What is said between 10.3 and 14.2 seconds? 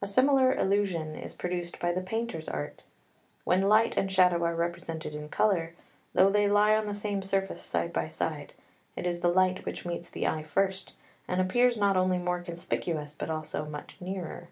first, and appears not only more conspicuous but also much